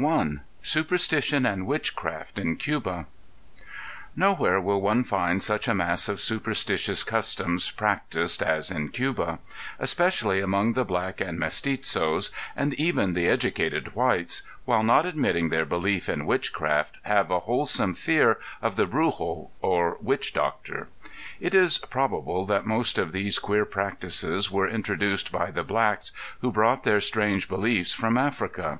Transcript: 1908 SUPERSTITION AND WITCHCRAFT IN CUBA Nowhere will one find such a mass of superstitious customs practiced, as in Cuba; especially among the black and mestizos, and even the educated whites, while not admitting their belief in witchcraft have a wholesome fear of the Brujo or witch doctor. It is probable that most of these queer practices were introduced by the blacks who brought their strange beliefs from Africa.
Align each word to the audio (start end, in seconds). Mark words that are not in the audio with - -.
1908 0.00 0.66
SUPERSTITION 0.66 1.44
AND 1.44 1.66
WITCHCRAFT 1.66 2.38
IN 2.38 2.56
CUBA 2.56 3.04
Nowhere 4.16 4.58
will 4.58 4.80
one 4.80 5.04
find 5.04 5.42
such 5.42 5.68
a 5.68 5.74
mass 5.74 6.08
of 6.08 6.22
superstitious 6.22 7.04
customs 7.04 7.70
practiced, 7.70 8.42
as 8.42 8.70
in 8.70 8.88
Cuba; 8.88 9.40
especially 9.78 10.40
among 10.40 10.72
the 10.72 10.86
black 10.86 11.20
and 11.20 11.38
mestizos, 11.38 12.30
and 12.56 12.72
even 12.80 13.12
the 13.12 13.28
educated 13.28 13.94
whites, 13.94 14.42
while 14.64 14.82
not 14.82 15.04
admitting 15.04 15.50
their 15.50 15.66
belief 15.66 16.08
in 16.08 16.24
witchcraft 16.24 16.96
have 17.02 17.30
a 17.30 17.40
wholesome 17.40 17.92
fear 17.92 18.38
of 18.62 18.76
the 18.76 18.86
Brujo 18.86 19.50
or 19.60 19.98
witch 20.00 20.32
doctor. 20.32 20.88
It 21.40 21.52
is 21.52 21.76
probable 21.76 22.46
that 22.46 22.64
most 22.64 22.96
of 22.96 23.12
these 23.12 23.38
queer 23.38 23.66
practices 23.66 24.50
were 24.50 24.66
introduced 24.66 25.30
by 25.30 25.50
the 25.50 25.62
blacks 25.62 26.12
who 26.40 26.50
brought 26.50 26.84
their 26.84 27.02
strange 27.02 27.50
beliefs 27.50 27.92
from 27.92 28.16
Africa. 28.16 28.78